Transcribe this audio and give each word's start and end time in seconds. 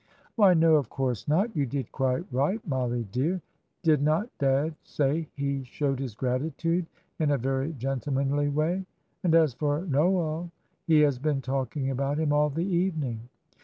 '""Why 0.35 0.55
no, 0.55 0.77
of 0.77 0.89
course 0.89 1.27
not. 1.27 1.55
You 1.55 1.67
did 1.67 1.91
quite 1.91 2.25
right, 2.33 2.59
Mollie 2.67 3.07
dear. 3.11 3.39
Did 3.83 4.01
not 4.01 4.35
dad 4.39 4.73
say 4.81 5.27
he 5.35 5.63
showed 5.63 5.99
his 5.99 6.15
gratitude 6.15 6.87
in 7.19 7.29
a 7.29 7.37
very 7.37 7.73
gentlemanly 7.73 8.49
way. 8.49 8.83
And 9.23 9.35
as 9.35 9.53
for 9.53 9.85
Noel, 9.85 10.49
he 10.87 11.01
has 11.01 11.19
been 11.19 11.39
talking 11.39 11.91
about 11.91 12.17
him 12.17 12.33
all 12.33 12.49
the 12.49 12.65
evening." 12.65 13.29